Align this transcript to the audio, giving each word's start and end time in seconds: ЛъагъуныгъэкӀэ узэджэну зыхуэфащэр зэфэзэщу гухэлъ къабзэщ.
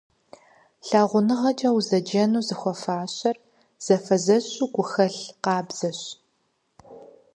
ЛъагъуныгъэкӀэ 0.87 1.69
узэджэну 1.77 2.45
зыхуэфащэр 2.47 3.35
зэфэзэщу 3.85 4.71
гухэлъ 4.73 5.21
къабзэщ. 5.43 5.99